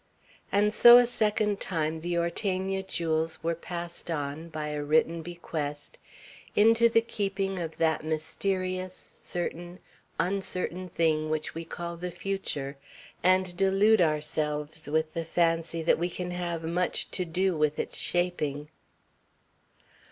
And 0.51 0.73
so 0.73 0.97
a 0.97 1.05
second 1.05 1.59
time 1.59 1.99
the 2.01 2.17
Ortegna 2.17 2.81
jewels 2.81 3.43
were 3.43 3.53
passed 3.53 4.09
on, 4.09 4.49
by 4.49 4.69
a 4.69 4.81
written 4.81 5.21
bequest, 5.21 5.99
into 6.55 6.89
the 6.89 7.01
keeping 7.01 7.59
of 7.59 7.77
that 7.77 8.03
mysterious, 8.03 8.95
certain, 8.95 9.77
uncertain 10.19 10.89
thing 10.89 11.29
we 11.29 11.65
call 11.65 11.97
the 11.97 12.09
future, 12.09 12.77
and 13.21 13.55
delude 13.55 14.01
our 14.01 14.21
selves 14.21 14.87
with 14.87 15.13
the 15.13 15.23
fancy 15.23 15.83
that 15.83 15.99
we 15.99 16.09
can 16.09 16.31
have 16.31 16.63
much 16.63 17.11
to 17.11 17.23
do 17.23 17.55
with 17.55 17.77
its 17.77 17.95
shaping. 17.95 18.69